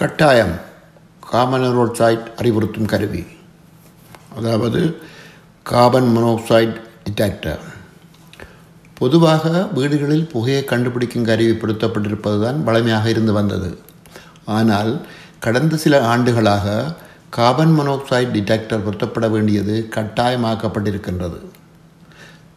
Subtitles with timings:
[0.00, 0.52] கட்டாயம்
[1.30, 1.64] கார்பன்
[2.40, 3.26] அறிவுறுத்தும் கருவி.
[4.36, 5.00] அதாவது
[5.62, 7.60] கார்பன் மோனோக்சைட் டிடெக்டர்.
[8.94, 13.78] பொதுவாக வீடுகளில் புகையை கண்டுபிடிக்கும் கருவி பொருத்தப்பட்டிருப்பதுதான் வழமையாக இருந்து வந்தது.
[14.44, 15.06] ஆனால்
[15.38, 16.96] கடந்த சில ஆண்டுகளாக
[17.30, 21.40] கார்பன் மொனோக்சைடு டிடெக்டர் பொருத்தப்பட வேண்டியது கட்டாயமாக்கப்பட்டிருக்கின்றது.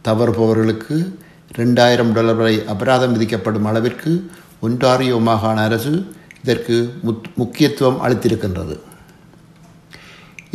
[0.07, 1.15] தவறுபவர்களுக்கு
[1.57, 4.31] ரெண்டாயிரம் டாலர் வரை அபராதம் விதிக்கப்படும் அளவிற்கு
[4.61, 8.75] ஒன்டாரியோ மாகாண அரசு இதற்கு முத் முக்கியத்துவம் அளித்திருக்கின்றது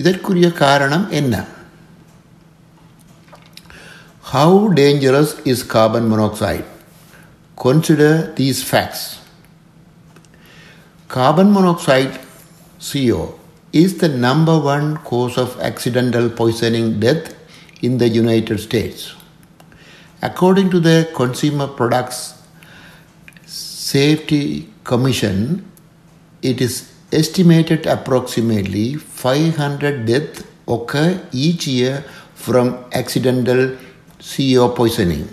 [0.00, 1.36] இதற்குரிய காரணம் என்ன
[4.32, 6.66] How dangerous is carbon monoxide?
[7.56, 9.20] Consider these facts.
[11.08, 12.18] Carbon monoxide,
[12.78, 13.22] CO,
[13.72, 17.34] is the number one cause of accidental poisoning death
[17.80, 19.14] in the United States.
[20.20, 22.20] According to the Consumer Products
[23.46, 25.64] Safety Commission,
[26.42, 33.76] it is estimated approximately 500 deaths occur each year from accidental
[34.20, 35.28] CO poisoning.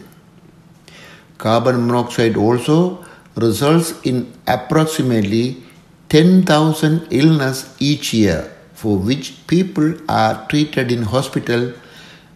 [1.37, 5.61] Carbon monoxide also results in approximately
[6.09, 11.73] 10,000 illness each year for which people are treated in hospital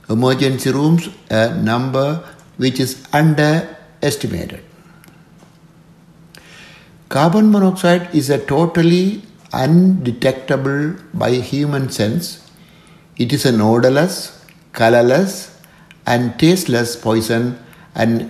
[0.09, 2.23] emergency rooms a number
[2.57, 4.68] which is underestimated.
[7.09, 12.47] Carbon monoxide is a totally undetectable by human sense.
[13.17, 15.59] It is an odorless, colorless,
[16.05, 17.57] and tasteless poison
[17.95, 18.29] and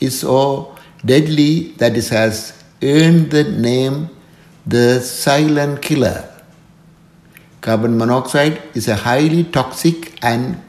[0.00, 4.08] is so deadly that it has earned the name
[4.64, 6.28] the silent killer.
[7.60, 10.62] Carbon monoxide is a highly toxic and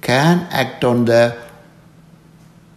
[0.00, 1.36] can act on the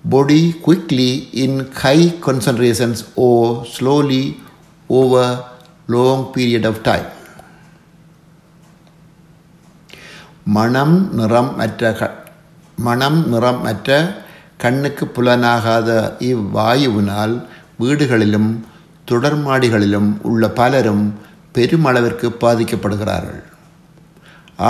[0.04, 4.23] body quickly in high concentrations or slowly
[4.90, 5.26] over
[5.88, 7.08] long period of time.
[10.56, 12.04] மனம் நிறம் அற்ற க
[12.78, 13.90] மனம் நிறம் அற்ற
[14.58, 15.90] கண்ணுக்கு புலனாகாத
[16.30, 17.36] இவ்வாயுவினால்
[17.80, 18.50] வீடுகளிலும்
[19.08, 21.06] தொடர்மாடிகளிலும் உள்ள பலரும்
[21.56, 23.42] பெருமளவிற்கு பாதிக்கப்படுகிறார்கள்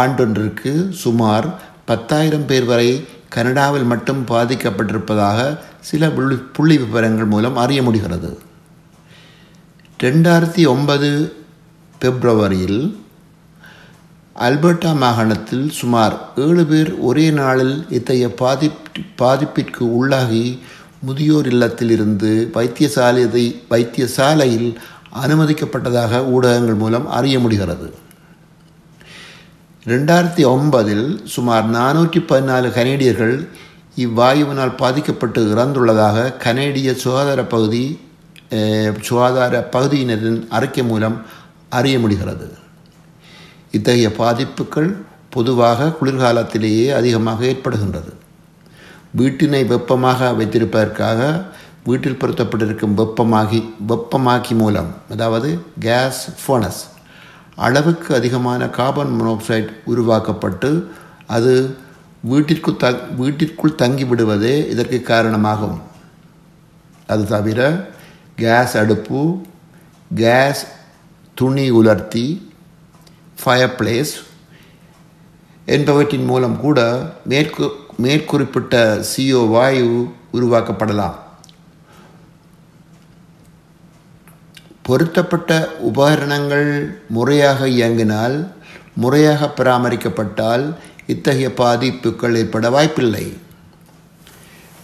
[0.02, 0.72] ஆண்டொன்றிற்கு
[1.04, 1.48] சுமார்
[1.86, 2.90] பத்தாயிரம் பேர் வரை
[3.34, 5.40] கனடாவில் மட்டும் பாதிக்கப்பட்டிருப்பதாக
[5.80, 8.30] சில புள்ளி புள்ளி விவரங்கள் மூலம் அறிய முடிகிறது.
[10.04, 11.10] ரெண்டாயிரத்தி ஒன்பது
[12.02, 12.82] பிப்ரவரியில்
[14.40, 18.80] அல்பர்டா மாகாணத்தில் சுமார் ஏழு பேர் ஒரே நாளில் இத்தகைய பாதிப்
[19.18, 20.60] பாதிப்பிற்கு உள்ளாகி
[21.02, 24.70] முதியோர் இல்லத்தில் இருந்து வைத்தியசாலை வைத்தியசாலையில்
[25.24, 27.88] அனுமதிக்கப்பட்டதாக ஊடகங்கள் மூலம் அறிய முடிகிறது.
[29.92, 33.34] ரெண்டாயிரத்தி ஒன்பதில் சுமார் நானூற்றி பதினாலு கனேடியர்கள்
[34.04, 37.82] இவ்வாயுவினால் பாதிக்கப்பட்டு இறந்துள்ளதாக கனேடிய சுகாதார பகுதி
[39.08, 41.18] சுகாதார பகுதியினரின் அறிக்கை மூலம்
[41.70, 42.48] அறிய முடிகிறது.
[43.72, 44.90] இத்தகைய பாதிப்புகள்
[45.30, 48.14] பொதுவாக குளிர்காலத்திலேயே அதிகமாக ஏற்படுகின்றது.
[49.12, 51.20] வீட்டினை வெப்பமாக வைத்திருப்பதற்காக
[51.84, 53.62] வீட்டில் பொருத்தப்பட்டிருக்கும் வெப்பமாகி
[53.92, 55.50] வெப்பமாக்கி மூலம் அதாவது
[55.80, 56.82] கேஸ் ஃபோனஸ்
[57.56, 60.92] அளவுக்கு அதிகமான கார்பன் மோனோக்சைடு உருவாக்கப்பட்டு
[61.28, 61.76] அது
[62.22, 65.82] வீட்டிற்கு த வீட்டிற்குள் தங்கிவிடுவதே இதற்கு காரணமாகும்.
[67.08, 67.90] அது தவிர
[68.36, 69.42] கேஸ் அடுப்பு
[70.16, 70.68] கேஸ்
[71.34, 72.52] துணி உலர்த்தி
[73.44, 74.14] ஃபயர் பிளேஸ்
[75.66, 76.80] என்பவற்றின் மூலம் கூட
[77.26, 77.72] மேற்கு
[78.02, 81.16] மேற்குறிப்பிட்ட சிஓ வாயு உருவாக்கப்படலாம்.
[84.88, 85.52] பொருத்தப்பட்ட
[85.90, 86.70] உபகரணங்கள்
[87.16, 88.36] முறையாக இயங்கினால்
[89.04, 90.66] முறையாக பராமரிக்கப்பட்டால்
[91.14, 93.26] இத்தகைய பாதிப்புகள் ஏற்பட வாய்ப்பில்லை.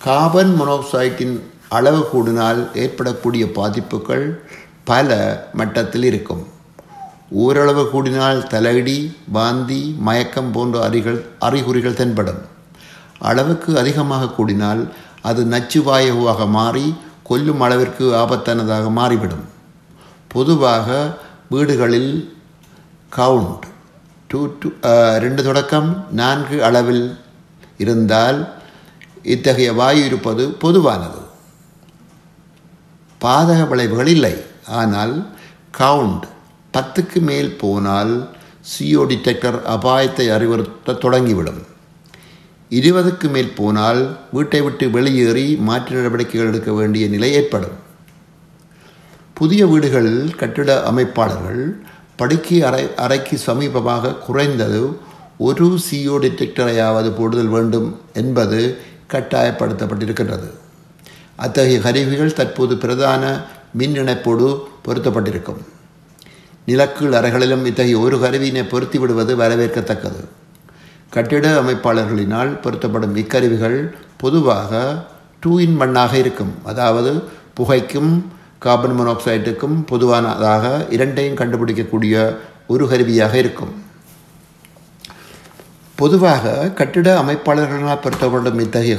[0.06, 1.36] கார்பன் மொனோக்சைட்டின்
[1.78, 4.26] அளவு கூடினால் ஏற்படக்கூடிய பாதிப்புகள்
[4.92, 5.18] பல
[5.54, 6.48] மட்டத்தில் இருக்கும்.
[7.44, 8.98] ஓரளவு கூடினால் தலையடி
[9.38, 12.42] வாந்தி மயக்கம் போன்ற அறிகள் அறிகுறிகள் தென்படும்.
[13.30, 14.82] அளவுக்கு அதிகமாக கூடினால்
[15.30, 16.88] அது நச்சுவாயுவாக மாறி
[17.24, 19.46] கொல்லும் அளவிற்கு ஆபத்தானதாக மாறிவிடும்.
[20.34, 20.88] பொதுவாக
[21.54, 22.12] வீடுகளில்
[23.18, 23.66] கவுண்ட்
[24.32, 24.70] டூ டூ
[25.26, 25.90] ரெண்டு தொடக்கம்
[26.20, 27.06] நான்கு அளவில்
[27.84, 28.40] இருந்தால்
[29.34, 31.22] இத்தகைய வாயு இருப்பது பொதுவானது.
[33.22, 34.36] பாதக விளைவுகள் இல்லை.
[34.82, 35.16] ஆனால்
[35.80, 36.26] கவுண்ட்
[36.74, 38.14] பத்துக்கு மேல் போனால்
[38.72, 41.62] சிஓ டிடெக்டர் அபாயத்தை அறிவுறுத்த தொடங்கிவிடும்.
[42.80, 44.02] இருபதுக்கு மேல் போனால்
[44.38, 47.78] வீட்டை விட்டு வெளியேறி மாற்று நடவடிக்கைகள் எடுக்க வேண்டிய நிலை ஏற்படும்.
[49.40, 51.62] புதிய வீடுகளில் கட்டிட அமைப்பாளர்கள்
[52.16, 54.82] படுக்கை அறை அறைக்கு சமீபமாக குறைந்தது
[55.38, 58.78] ஒரு சிஓ டிடெக்டரையாவது போடுதல் வேண்டும் என்பது
[59.14, 60.50] கட்டாயப்படுத்தப்பட்டிருக்கின்றது.
[61.36, 63.24] அத்தகைய கருவிகள் தற்போது பிரதான
[63.74, 64.48] மின் இணைப்போடு
[64.86, 65.62] பொருத்தப்பட்டிருக்கும்.
[66.66, 70.24] நிலக்கீழ் அறைகளிலும் இத்தகைய ஒரு கருவியினை பொருத்தி விடுவது வரவேற்கத்தக்கது.
[71.10, 73.80] கட்டிட அமைப்பாளர்களினால் பொருத்தப்படும் இக்கருவிகள்
[74.18, 75.04] பொதுவாக
[75.40, 76.54] டூ இன் மண்ணாக இருக்கும்.
[76.64, 77.24] அதாவது
[77.58, 78.12] புகைக்கும்
[78.64, 80.66] கார்பன் மோனாக்சைடுக்கும் பொதுவானதாக
[80.96, 82.16] இரண்டையும் கண்டுபிடிக்கக்கூடிய
[82.74, 83.74] ஒரு கருவியாக இருக்கும்.
[86.02, 88.98] பொதுவாக கட்டிட அமைப்பாளர்களால் பொருத்தப்படும் இத்தகைய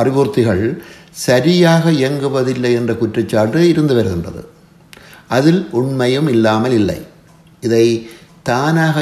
[0.00, 0.64] அறிவுறுத்திகள்
[1.26, 4.42] சரியாக இயங்குவதில்லை என்ற குற்றச்சாட்டு இருந்து வருகின்றது.
[5.36, 6.98] அதில் உண்மையும் இல்லாமல் இல்லை.
[7.66, 7.86] இதை
[8.50, 8.96] தானாக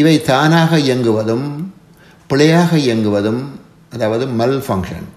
[0.00, 1.46] இவை தானாக இயங்குவதும்
[2.30, 3.40] பிழையாக இயங்குவதும்
[3.94, 5.08] அதாவது மல் ஃபங்க்ஷன்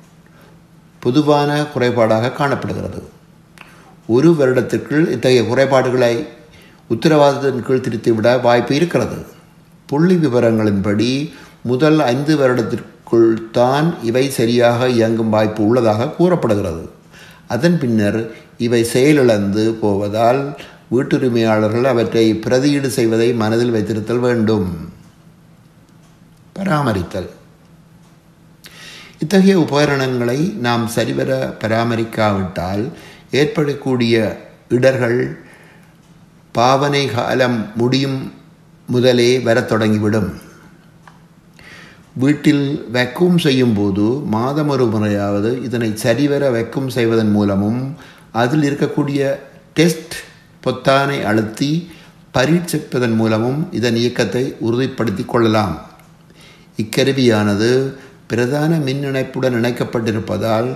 [1.03, 3.00] பொதுவான குறைபாடாக காணப்படுகிறது.
[4.07, 6.13] ஒரு வருடத்திற்குள் இத்தகைய குறைபாடுகளை
[6.89, 9.17] உத்தரவாதத்தின் கீழ் திருத்திவிட வாய்ப்பு இருக்கிறது.
[9.85, 11.11] புள்ளி விவரங்களின்படி
[11.61, 16.83] முதல் ஐந்து வருடத்திற்குள் தான் இவை சரியாக இயங்கும் வாய்ப்பு உள்ளதாக கூறப்படுகிறது.
[17.47, 18.19] அதன் பின்னர்
[18.57, 20.41] இவை செயலிழந்து போவதால்
[20.88, 24.69] வீட்டுரிமையாளர்கள் அவற்றை பிரதியீடு செய்வதை மனதில் வைத்திருத்தல் வேண்டும்.
[26.53, 27.29] பராமரித்தல்.
[29.23, 31.31] இத்தகைய உபகரணங்களை நாம் சரிவர
[31.61, 32.83] பராமரிக்காவிட்டால்
[33.39, 34.15] ஏற்படக்கூடிய
[34.77, 35.19] இடர்கள்
[36.55, 38.17] பாவனை காலம் முடியும்
[38.87, 40.29] முதலே வரத் தொடங்கிவிடும்.
[42.23, 44.05] வீட்டில் வெக்கும் செய்யும் போது
[44.35, 47.81] மாதம் ஒரு முறையாவது இதனை சரிவர வெக்கும் செய்வதன் மூலமும்
[48.41, 49.21] அதில் இருக்கக்கூடிய
[49.79, 50.15] டெஸ்ட்
[50.63, 51.71] பொத்தானை அழுத்தி
[52.37, 55.75] பரீட்சிப்பதன் மூலமும் இதன் இயக்கத்தை உறுதிப்படுத்தி கொள்ளலாம்.
[56.77, 57.71] இக்கருவியானது
[58.33, 60.69] பிரதான மின் இணைப்புடன் இணைக்கப்பட்டிருப்பதால்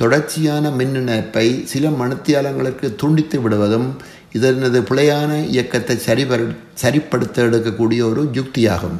[0.00, 3.88] தொடர்ச்சியான மின் இணைப்பை சில மணித்தியாலங்களுக்கு துண்டித்து விடுவதும்
[4.36, 6.40] இதனது பிழையான இயக்கத்தை சரிபர
[6.82, 8.98] சரிப்படுத்த எடுக்கக்கூடிய ஒரு யுக்தியாகும்.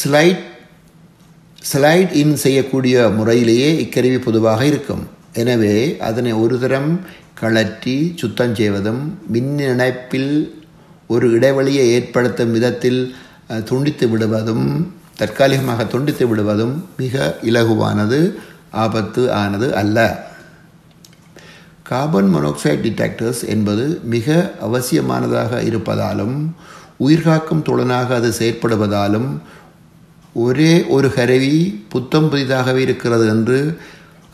[0.00, 0.42] ஸ்லைட்
[1.70, 5.02] ஸ்லைட் இன் செய்யக்கூடிய முறையிலேயே இக்கருவி பொதுவாக இருக்கும்.
[5.42, 5.74] எனவே
[6.08, 6.92] அதனை ஒரு தரம்
[7.40, 9.02] கழற்றி சுத்தம் செய்வதும்
[9.34, 10.32] மின் இணைப்பில்
[11.14, 13.00] ஒரு இடைவெளியை ஏற்படுத்தும் விதத்தில்
[13.60, 18.34] துண்டித்து விடுவதும் தற்காலிகமாக துண்டித்து விடுவதும் மிக இலகுவானது
[18.70, 20.30] ஆபத்து ஆனது அல்ல.
[21.82, 26.36] கார்பன் மொனாக்சைடு டிடெக்டர்ஸ் என்பது மிக அவசியமானதாக இருப்பதாலும்
[26.98, 29.28] உயிர்காக்கும் துளனாக அது செயற்படுவதாலும்
[30.34, 33.78] ஒரே ஒரு கருவி புத்தம் புதிதாகவே இருக்கிறது என்று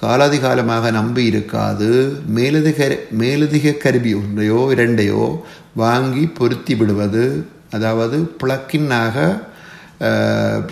[0.02, 2.18] காலாதிகாலமாக நம்பி இருக்காது.
[2.26, 5.40] மேலதிக மேலதிக கருவி ஒன்றையோ இரண்டையோ
[5.74, 7.24] வாங்கி பொருத்தி விடுவது
[7.70, 9.16] அதாவது பிளக்கின்னாக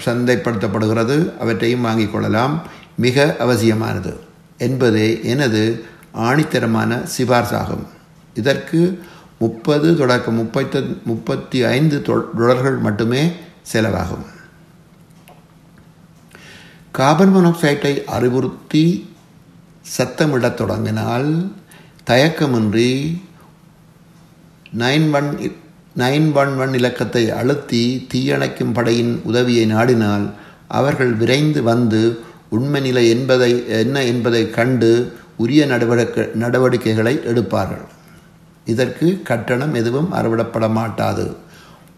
[0.07, 2.55] சந்தைப்படுத்தப்படுகிறது அவற்றையும் வாங்கிக் கொள்ளலாம்.
[3.05, 4.13] மிக அவசியமானது
[4.59, 5.63] என்பதே எனது
[6.27, 7.85] ஆணித்தரமான சிபார்சாகும்.
[8.41, 8.81] இதற்கு
[9.39, 13.23] முப்பது தொடக்க முப்பத்து முப்பத்தி ஐந்து தொடர்கள் மட்டுமே
[13.73, 14.27] செலவாகும்.
[16.97, 18.85] கார்பன் மோனாக்சைட்டை அறிவுறுத்தி
[19.97, 21.31] சத்தமிடத் தொடங்கினால்
[22.11, 22.93] தயக்கமின்றி
[24.83, 25.31] nine one
[25.97, 30.31] nine one one இலக்கத்தை அழுத்தி தீயணைக்கும் படையின் உதவியை நாடினால்
[30.69, 37.85] அவர்கள் விரைந்து வந்து உண்மை நிலை என்பதை என்ன என்பதை கண்டு உரிய நடவடிக்கை நடவடிக்கைகளை எடுப்பார்கள்.
[38.65, 41.37] இதற்கு கட்டணம் எதுவும் அறவிடப்பட மாட்டாது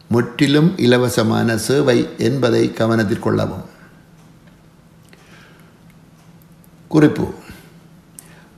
[0.09, 3.65] முற்றிலும் இலவசமான சேவை என்பதை கவனத்தில் கொள்ளவும்.
[6.89, 7.27] குறிப்பு.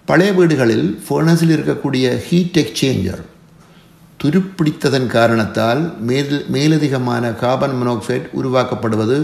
[0.05, 3.23] பழைய வீடுகளில் ஃபர்னஸில் இருக்கக்கூடிய ஹீட் எக்ஸ்சேஞ்சர்
[4.21, 9.19] துருப்பிடித்ததன் காரணத்தால் மேல் மேலதிகமான கார்பன் மோனாக்சைடு உருவாக்கப்படுவது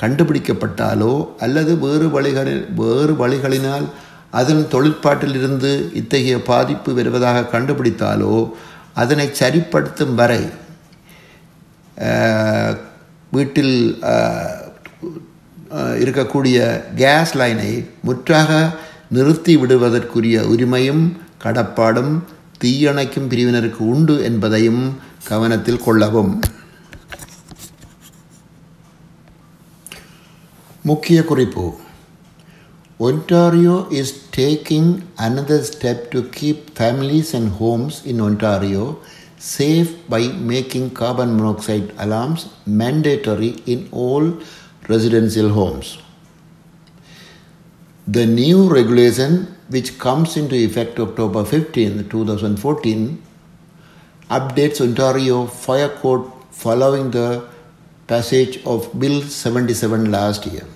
[0.00, 3.86] கண்டுபிடிக்கப்பட்டாலோ அல்லது வேறு வழிகளில் வேறு வழிகளினால்
[4.30, 8.36] அதன் தொழிற்பாட்டிலிருந்து இத்தகைய பாதிப்பு வருவதாக கண்டுபிடித்தாலோ
[8.94, 10.42] அதனை சரிப்படுத்தும் வரை
[13.32, 13.76] வீட்டில்
[16.00, 16.58] இருக்கக்கூடிய
[16.94, 18.50] கேஸ் லைனை முற்றாக
[19.08, 21.04] நிறுத்தி விடுவதற்குரிய உரிமையும்
[21.44, 22.12] கடப்பாடும்
[22.64, 24.82] தீயணைக்கும் பிரிவினருக்கு உண்டு என்பதையும்
[25.30, 26.34] கவனத்தில் கொள்ளவும்
[30.82, 31.66] முக்கிய குறிப்பு
[33.00, 38.98] Ontario is taking another step to keep families and homes in Ontario
[39.36, 44.38] safe by making carbon monoxide alarms mandatory in all
[44.88, 45.98] residential homes.
[48.06, 53.22] The new regulation, which comes into effect October 15, 2014,
[54.30, 57.48] updates Ontario Fire Code following the
[58.06, 60.66] passage of Bill 77 last year.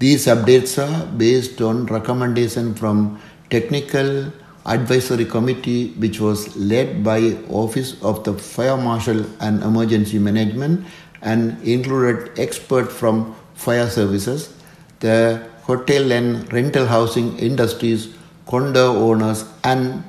[0.00, 4.32] These updates are based on recommendation from Technical
[4.66, 10.84] Advisory Committee which was led by Office of the Fire Marshal and Emergency Management
[11.22, 14.57] and included experts from fire services,
[15.00, 18.08] the hotel and rental housing industries,
[18.46, 20.02] condo owners, and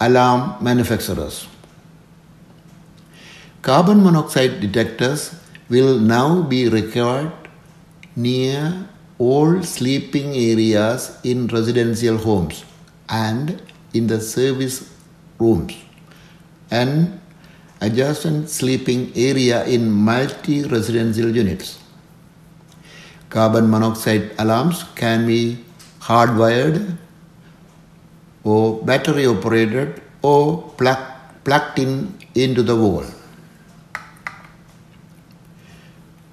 [0.00, 1.48] alarm manufacturers.
[3.62, 5.34] Carbon monoxide detectors
[5.68, 7.32] will now be required
[8.14, 8.88] near
[9.18, 12.64] all sleeping areas in residential homes
[13.08, 13.60] and
[13.92, 14.94] in the service
[15.38, 15.74] rooms
[16.70, 17.20] and
[17.80, 21.78] adjacent sleeping area in multi residential units.
[23.30, 25.58] Carbon monoxide alarms can be
[26.00, 26.96] hardwired
[28.42, 30.98] or battery operated or plug,
[31.44, 33.04] plugged in into the wall.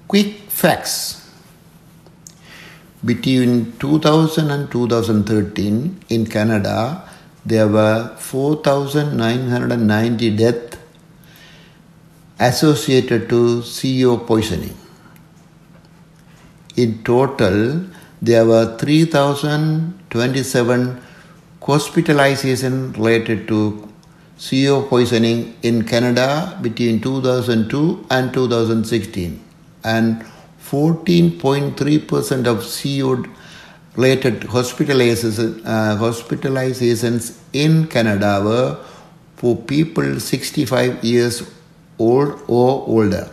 [0.08, 1.22] Quick facts.
[3.04, 7.06] Between 2000 and 2013 in Canada,
[7.44, 10.78] there were 4,990 deaths
[12.38, 14.85] associated to CO poisoning.
[16.76, 17.82] In total,
[18.20, 21.00] there were 3,027
[21.62, 23.88] hospitalizations related to
[24.38, 29.40] CO poisoning in Canada between 2002 and 2016,
[29.84, 30.22] and
[30.62, 33.24] 14.3% of CO
[33.96, 38.76] related hospitalizations, uh, hospitalizations in Canada were
[39.36, 41.42] for people 65 years
[41.98, 43.30] old or older.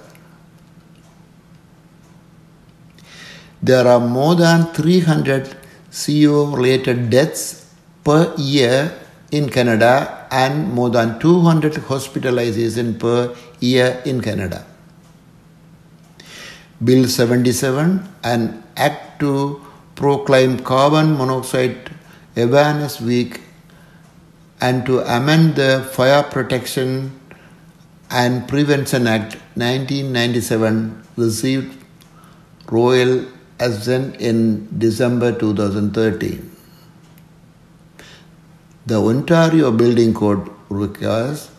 [3.64, 5.56] There are more than 300
[5.90, 7.66] CO related deaths
[8.04, 8.92] per year
[9.32, 14.66] in Canada and more than 200 hospitalizations per year in Canada.
[16.84, 19.62] Bill 77, an act to
[19.96, 21.90] proclaim Carbon Monoxide
[22.36, 23.40] Awareness Week
[24.60, 27.18] and to amend the Fire Protection
[28.10, 31.82] and Prevention Act 1997 received
[32.70, 33.26] royal
[33.66, 36.52] assent in December 2013.
[38.86, 41.50] The Ontario Building Code requires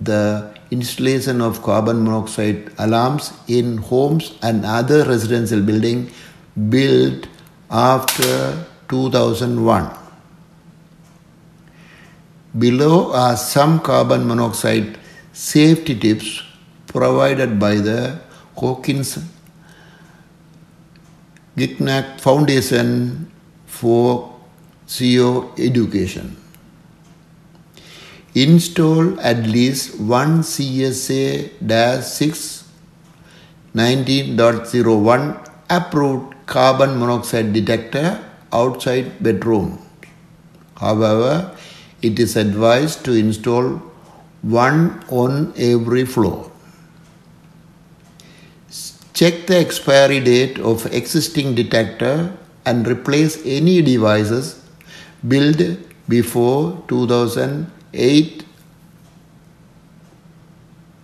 [0.00, 6.12] the installation of carbon monoxide alarms in homes and other residential buildings
[6.68, 7.28] built
[7.70, 9.90] after 2001.
[12.58, 14.98] Below are some carbon monoxide
[15.32, 16.42] safety tips
[16.86, 18.20] provided by the
[18.56, 19.18] Hawkins
[21.56, 23.30] Gignac Foundation
[23.66, 24.34] for
[24.88, 26.36] CO Education.
[28.34, 32.64] Install at least one CSA 6
[33.74, 39.78] 19.01 approved carbon monoxide detector outside bedroom.
[40.76, 41.56] However,
[42.02, 43.80] it is advised to install
[44.42, 46.50] one on every floor.
[49.14, 54.60] Check the expiry date of existing detector and replace any devices
[55.28, 55.62] built
[56.08, 58.44] before 2008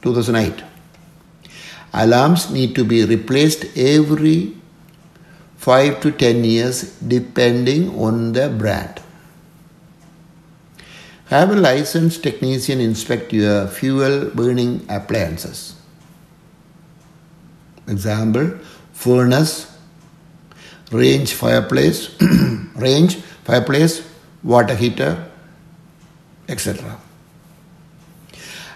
[0.02, 0.64] 2008
[1.92, 4.56] alarms need to be replaced every
[5.58, 9.00] 5 to 10 years depending on the brand.
[11.26, 15.79] Have a licensed technician inspect your fuel burning appliances
[17.90, 18.48] example
[18.92, 19.54] furnace
[20.92, 22.00] range fireplace
[22.86, 23.16] range
[23.50, 24.00] fireplace
[24.42, 25.12] water heater
[26.48, 26.98] etc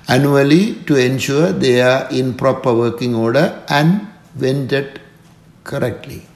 [0.08, 5.00] annually to ensure they are in proper working order and vented
[5.62, 6.26] correctly.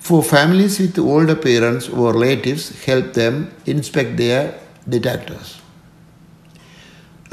[0.00, 5.60] For families with older parents or relatives help them inspect their detectors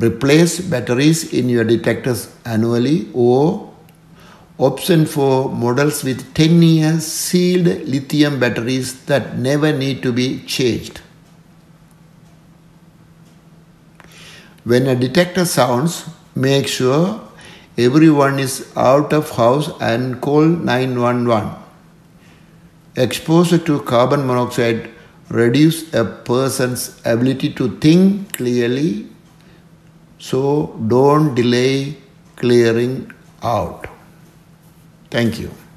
[0.02, 3.74] replace batteries in your detectors annually or
[4.58, 11.02] option for models with 10 year sealed lithium batteries that never need to be changed.
[14.64, 17.22] When a detector sounds, make sure
[17.78, 21.54] everyone is out of house and call 911.
[22.96, 24.90] Exposure to carbon monoxide
[25.30, 29.08] reduces a person's ability to think clearly
[30.20, 31.98] so don't delay
[32.36, 33.12] clearing
[33.44, 33.88] out.
[35.10, 35.52] Thank you.